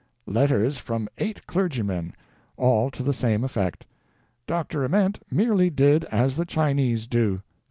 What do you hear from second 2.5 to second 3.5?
all to the same